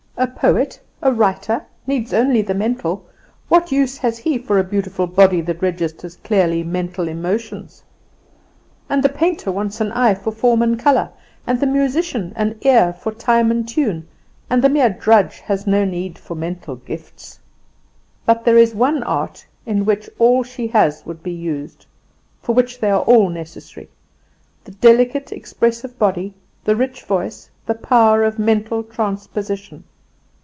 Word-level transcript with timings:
A 0.17 0.27
poet, 0.27 0.79
a 1.01 1.11
writer, 1.11 1.65
needs 1.87 2.13
only 2.13 2.43
the 2.43 2.53
mental; 2.53 3.07
what 3.49 3.71
use 3.71 3.97
has 3.97 4.19
he 4.19 4.37
for 4.37 4.59
a 4.59 4.63
beautiful 4.63 5.07
body 5.07 5.41
that 5.41 5.63
registers 5.63 6.15
clearly 6.17 6.63
mental 6.63 7.07
emotions? 7.07 7.81
And 8.87 9.01
the 9.01 9.09
painter 9.09 9.51
wants 9.51 9.81
an 9.81 9.91
eye 9.93 10.13
for 10.13 10.29
form 10.31 10.61
and 10.61 10.77
colour, 10.77 11.09
and 11.47 11.59
the 11.59 11.65
musician 11.65 12.33
an 12.35 12.57
ear 12.61 12.93
for 12.93 13.11
time 13.11 13.49
and 13.49 13.67
tune, 13.67 14.07
and 14.47 14.63
the 14.63 14.69
mere 14.69 14.91
drudge 14.91 15.39
has 15.39 15.65
no 15.65 15.85
need 15.85 16.19
for 16.19 16.35
mental 16.35 16.75
gifts. 16.75 17.39
"But 18.23 18.45
there 18.45 18.59
is 18.59 18.75
one 18.75 19.01
art 19.01 19.47
in 19.65 19.85
which 19.85 20.07
all 20.19 20.43
she 20.43 20.67
has 20.67 21.03
would 21.03 21.23
be 21.23 21.33
used, 21.33 21.87
for 22.43 22.53
which 22.53 22.79
they 22.79 22.91
are 22.91 23.01
all 23.01 23.29
necessary 23.29 23.89
the 24.65 24.71
delicate 24.73 25.31
expressive 25.31 25.97
body, 25.97 26.35
the 26.63 26.75
rich 26.75 27.01
voice, 27.05 27.49
the 27.65 27.73
power 27.73 28.23
of 28.23 28.37
mental 28.37 28.83
transposition. 28.83 29.83